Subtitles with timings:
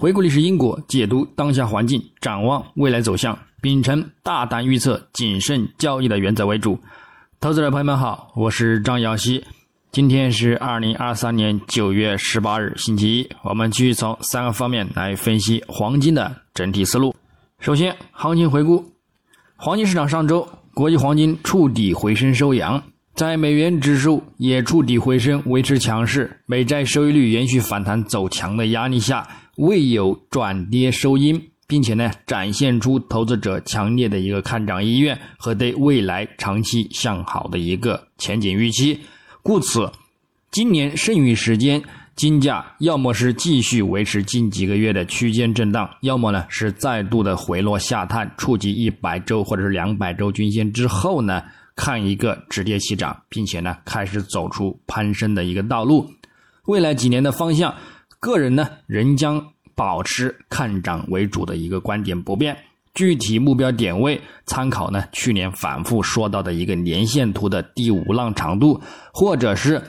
[0.00, 6.80] 回顾历史因果，解读当下环境，展望未来走向，秉承大胆预测、谨慎交易的原则为主。
[7.38, 9.44] 投资者朋友们好，我是张瑶希。
[9.92, 13.28] 今天是二零二三年九月十八日，星期一。
[13.42, 17.14] 我们继续从三个方面来分析黄金的整体思路。
[17.58, 18.82] 首先，行情回顾：
[19.56, 22.82] 黄金市场上周，国际黄金触底回升收阳，
[23.14, 29.28] 在美元指数也触底回升，维持强势，美债收益率延续反弹走强的压力下，
[29.60, 38.98] 未有转跌收阴，并且呢，展现出投资者强烈的一个看涨意愿和对未来长期向好的一个前景预期。
[39.42, 39.92] 故此，
[40.50, 41.82] 今年剩余时间，
[42.16, 51.42] 金价要么是继续维持近几个月的区间震荡，要么呢是再度的回落下探，触及一百周或者是两百周均线之后呢，
[51.76, 56.08] 看一个止跌起涨，并且呢开始走出攀升的一个道路。
[56.64, 57.74] 未来几年的方向，
[58.20, 62.56] 个人呢仍将保持看涨为主的一个观点不变。
[62.92, 65.04] 具体目标点位参考呢？
[65.12, 68.80] 去年反复说到的一个年线图的第五浪长度，
[69.12, 69.80] 或者是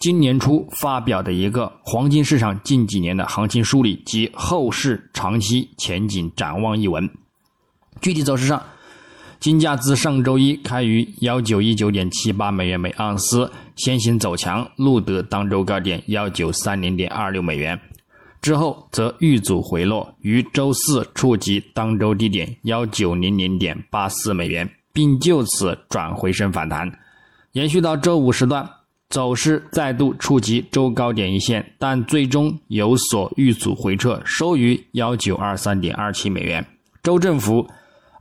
[0.00, 7.08] 今年初发表的一个黄金市场近几年的行情梳理及后市长期前景展望一文。
[8.00, 8.60] 具体走势上，
[9.38, 17.80] 金价自上周一开于幺九一九点七八美元每盎司，先行走强，录得当周高点幺九三零点二六美元。
[18.42, 26.92] 之后则遇阻回落，于周四触及当周低点幺九零零点八四美元，并就此转回升反弹，
[27.52, 28.68] 延续到周五时段，
[29.08, 36.66] 走势再度触及周高点一线，但最终有所遇阻回撤，收于幺九二三点二七美元，
[37.02, 37.66] 周振幅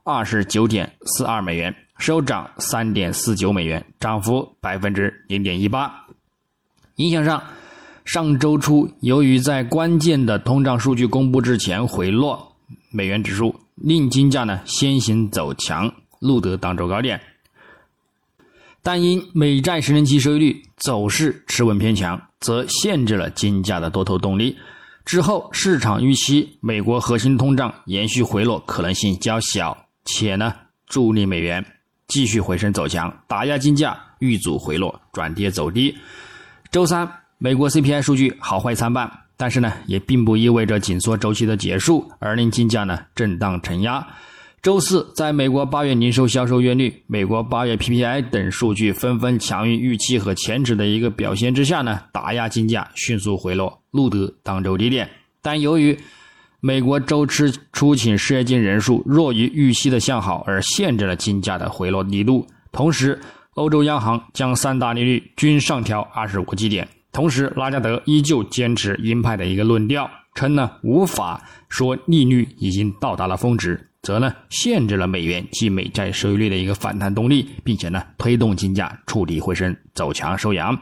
[0.06, 6.08] 二十九点四二美元，收涨三点四九美元，涨幅百分之零点一八。
[6.96, 7.42] 影响上。
[8.06, 12.56] 上周初，由于在关键的通胀数据公布之前回落，
[12.90, 17.22] 美元指数令金价呢先行走强，录得当周高点。
[18.82, 24.58] 但因美债十年期收益率走势持稳偏强，则限制了金价的多头动力。
[25.06, 30.56] 之后，市场预期美国核心通胀延续回落可能性较小，且呢
[30.88, 31.64] 助力美元
[32.10, 35.98] 继续回升走强，打压金价遇阻回落转跌走低。
[36.70, 37.10] 周三。
[37.42, 44.06] 美国 CPI 数据好坏参半，但是呢，也并不意味着紧缩周期的结束，而令金价呢震荡承压。
[44.62, 55.10] 周四，在美国八月零售销售月率、美国八月 PPI 等数据纷纷强于预期和前值的一个表现之下呢，打压金价迅速回落，录得当周低点。
[55.42, 55.98] 但由于
[56.62, 62.46] 美国周期出勤失业金人数弱于预期的向好，而限制了金价的回落力度。
[62.74, 63.18] 同时，
[63.54, 66.86] 欧洲央行将三大利率均上调二十五个基点。
[67.14, 80.78] 同时，拉加德依旧坚持鹰派的一个论调，称呢无法说利率已经到达了峰值，则呢限制了美元及美债收益率的一个反弹动力，并且呢推动金价触底回升走强收阳。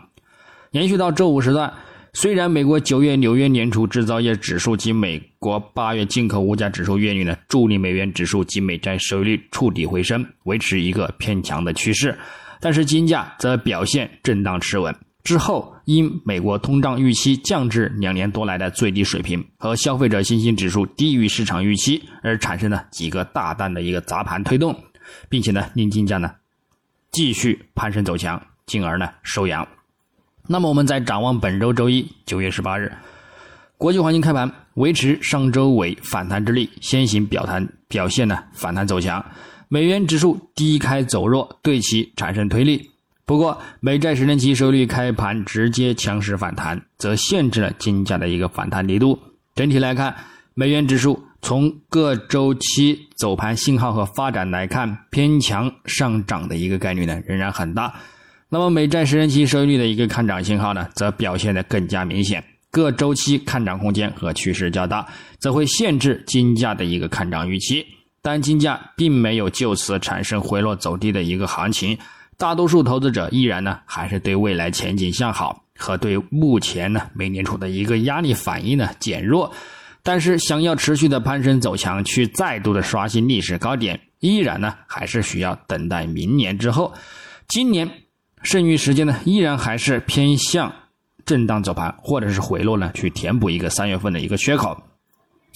[0.71, 1.71] 延续到周五时段，
[2.13, 12.17] 虽然美国九月纽约联储制造业指数及美国八月进口物价指数月率呢助力美元指数及美债收益率触底回升，维持一个偏强的趋势，
[12.59, 14.93] 但是金价则表现震荡持稳。
[15.23, 24.77] 之后，因美国通胀预期降至两年多来的最低水平，和消费者信心指数低于市场预期，而产生了几个大单的一个砸盘推动，
[25.29, 26.29] 并且呢，令金价呢
[27.11, 29.65] 继续攀升走强，进而呢收阳。
[30.49, 32.89] 那么，我们再展望本周周一九月十八日，
[33.77, 39.23] 国际黄金开盘维持上周尾反弹之力，先行表弹表现呢反弹走强，
[39.67, 42.89] 美元指数低开走弱，对其产生推力。
[43.23, 49.19] 不过，美债十年期收益率开盘直接强势反弹，则限制了金价的一个反弹力度。
[49.53, 50.15] 整体来看，
[50.55, 57.93] 美元指数从各周期走盘信号和发展来看，偏强上涨的一个概率呢仍然很大。
[58.49, 62.43] 那么，美债十年期收益率的一个看涨信号呢，则表现得更加明显。
[62.77, 65.03] 各周期看涨空间和趋势较大，
[65.39, 67.83] 则会限制金价的一个看涨预期。
[68.21, 71.97] 但金价并没有就此产生回落走低的一个行情。
[72.37, 79.51] 大多数投资者依然呢，还是对未来前景向好，和对目前呢美联储的一个压力反应呢减弱。
[80.03, 86.93] 但是，想要持续的攀升走强，去再度的刷新历史高点，依然呢还是需要等待明年之后。
[87.47, 87.89] 今年
[88.43, 90.71] 剩余时间呢，依然还是偏向
[91.27, 94.75] 震荡走盘，或者是回落呢，去填补一个三月份的一个缺口。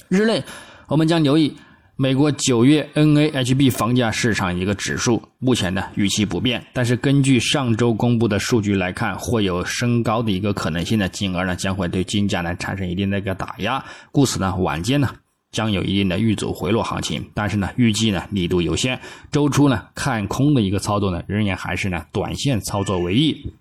[0.10, 0.44] 日内，
[0.88, 1.56] 我们将留意
[1.96, 15.10] 美国九月 NAHB 房价市场一个指数，目前呢预期不变，但是根据上周公布的数据来看，会有升高的一个可能性的，进而呢将会对金价呢产生一定的一个打压，故此呢晚间呢
[15.52, 19.00] 将有一定的遇阻回落行情，但是呢预计呢力度有限，
[19.32, 23.54] 周初呢看空的一个操作呢仍然还是呢短线操作为宜。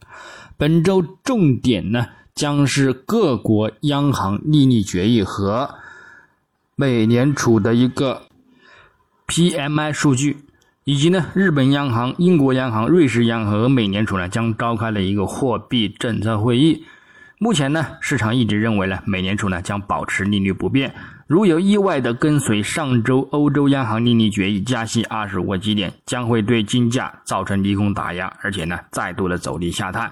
[0.56, 5.74] 本周重点呢将是各国央行利率决议和。
[6.76, 8.22] 美联储的一个
[9.26, 10.38] PMI 数据，
[10.84, 16.86] 以及呢，日本央行、英国央行、瑞士央行和美联储呢将召开了一个货币政策会议。
[17.36, 20.94] 目前呢，市场一直认为呢，美联储呢将保持利率不变。
[21.30, 30.10] 如有意外的跟随上周欧洲央行利率决议加息二十五个基点，将会对金价造成利空打压，而且呢，再度的走低下探。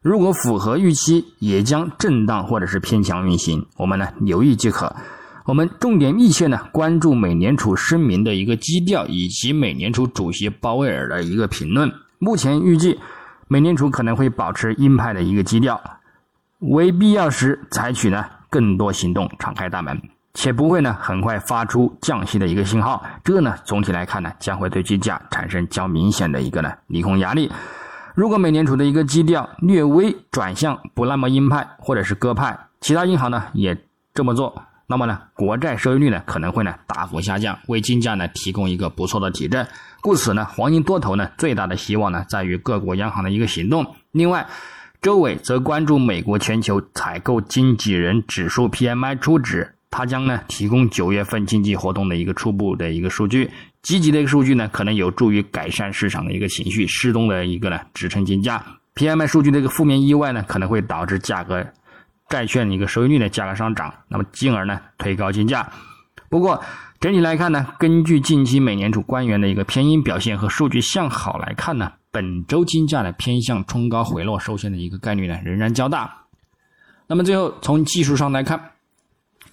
[0.00, 4.94] 如果符合预期，也将震荡或者是偏强运行，我们呢留意即可。
[5.44, 11.92] 我们重点密切呢关注美联储声明的一个基调，以及美联储主席鲍威尔的一个评论。
[12.20, 12.96] 目前预计，
[13.48, 15.80] 美联储可能会保持鹰派的一个基调，
[16.60, 20.00] 为必要时采取呢更多行动，敞开大门，
[20.34, 23.04] 且不会呢很快发出降息的一个信号。
[23.24, 27.50] 这呢总体来看呢将会对金价产生较明显的一个呢利空压力。
[28.14, 33.76] 如果美联储的一个基调略微转向不那么鹰派或者是鸽派，其他银行呢也
[34.12, 34.62] 这么做。
[34.86, 39.64] 那么呢，国债收益率呢可能会呢大幅下降，为金价呢提供一个不错的提振。
[40.00, 43.94] 故此呢，黄金多头呢最大的希望呢在于各国央行的一个行动。
[44.10, 44.48] 另外，
[45.00, 53.50] 周伟则关注美国全球采购经纪人指数 PMI 初值，它将呢提供九月份经济活动的一个初步的一个数据。
[53.82, 58.64] 积极的一个数据呢可能有助于改善市场的一个情绪，适中的一个呢支撑金价。
[58.94, 61.66] PMI 数据的一个负面意外呢可能会导致价格。
[62.28, 65.68] 债券的一个收益率的价格上涨，那么进而呢推高金价。
[66.28, 66.62] 不过
[67.00, 76.26] 整体来看呢，根据近期美联储官员的一个偏鹰表现和数据向好来看呢，本周金价呢偏向冲高回落收线的一个概率呢仍然较大。
[77.08, 78.60] 那么最后从技术上来看，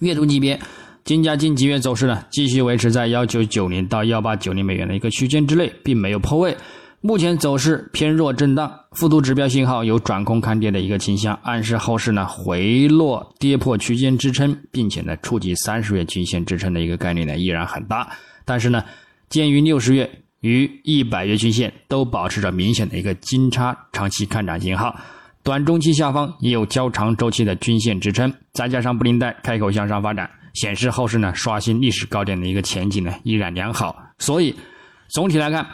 [0.00, 0.58] 月度级别
[1.04, 6.56] 金价近几月走势呢继续维持在幺九九零到幺八九零美元的一个区间之内，并没有破位。
[7.00, 18.10] 目前走势偏弱震荡，复图指标信号有转空看跌的一个倾向，暗示后市呢回落跌破区间支撑，并且呢触及三十月均线支撑的一个概率呢依然很大。
[18.44, 18.84] 但是呢，
[19.28, 20.10] 鉴于六十月
[20.40, 24.96] 与一百月均线都保持着明显的一个金叉，长期看涨信号，
[25.48, 33.96] 短中期下方也有较长周期的均线支撑，再加上布林带开口向上发展，显示后市呢刷新历史高点的一个前景呢依然良好。
[34.18, 34.54] 所以
[35.08, 35.66] 总体来看，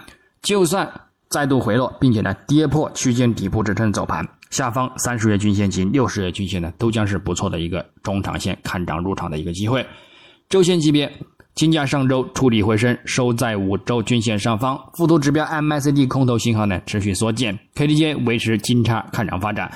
[0.42, 0.88] 就算
[1.28, 9.84] 再度回落，并且呢跌破区间底部支撑走盘，下方三十月均线及六十月均线呢都将是不错的一个中长线看涨入场的一个机会。
[10.48, 11.12] 周线级别，
[11.54, 19.70] 金价上周触底回升，收在五周均线上方，复图指标 MACD 空头信号呢持续缩减，KDJ 维持金叉看涨发展，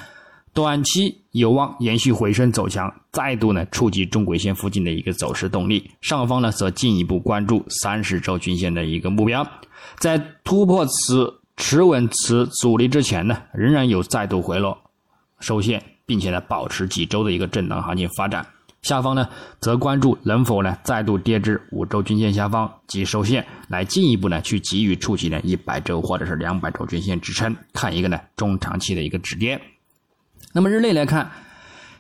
[0.53, 9.47] 短期有望延续回升走强，再度呢触及中轨线附近的一个走势动力，上方呢则进一步关注三十周均线的一个目标，
[9.99, 11.35] 在突破此。
[11.61, 14.79] 持稳此阻力之前呢，仍然有再度回落、
[15.41, 18.47] 收线，并且呢保持几周的一个震荡行情发展。
[18.83, 19.29] 下方呢，
[19.61, 29.61] 则关注能否呢再度跌至五周均线下方及收线，来进一步呢去给予触及呢一百周或者是两百周均线支撑，看一个呢中长期的一个止跌。
[30.53, 31.31] 那么日内来看，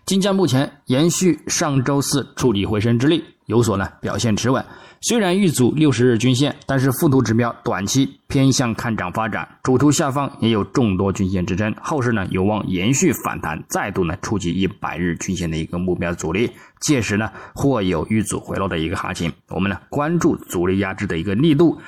[0.08, 4.64] 金价目前延续上周四触底回升之力，有所呢表现持稳。
[5.02, 19.30] 虽然遇阻六十日均线，但是附图指标短期偏向看涨发展，主图下方也有众多均线支撑，后市呢有望延续反弹，再度呢触及一百日均线的一个目标阻力，届时呢或有遇阻回落的一个行情。
[19.50, 21.78] 我们呢关注阻力压制的一个力度。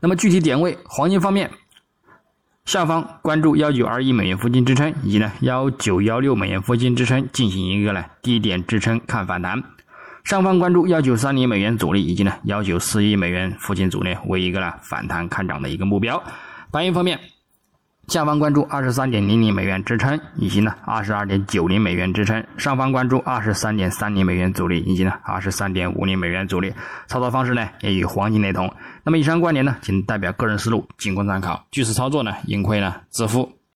[0.00, 1.48] 那么具体点位，黄金方面，
[2.68, 9.64] 下方关注幺九二一美元附近支撑，以及呢幺九幺六美元附近支撑进行一个呢低点支撑看反弹。
[10.22, 16.22] 上方关注幺九三零美元阻力，以及呢幺九四一美元附近阻力为一个呢反弹看涨的一个目标。
[16.70, 17.18] 白银方面，
[18.08, 22.42] 下方关注二十三点零零美元支撑，以及呢二十二点九零美元支撑。
[22.56, 26.72] 上方关注二十三点三零美元阻力，以及呢二十三点五零美元阻力。
[27.06, 28.72] 操作方式呢也与黄金雷同。
[29.04, 31.66] 那么以上观点呢仅代表个人思路，仅供参考。
[31.70, 33.57] 据此操作呢盈亏呢自负。